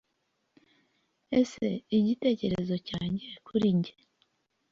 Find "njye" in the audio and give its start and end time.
3.77-3.93